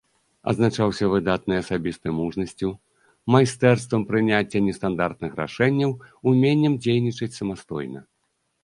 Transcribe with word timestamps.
Адзначаўся 0.51 1.09
выдатнай 1.13 1.57
асабістай 1.63 2.11
мужнасцю, 2.21 2.69
майстэрствам 3.35 4.01
прыняцця 4.09 4.59
нестандартных 4.71 5.31
рашэнняў, 5.45 5.91
уменнем 6.35 6.73
дзейнічаць 6.85 7.35
самастойна. 7.39 7.99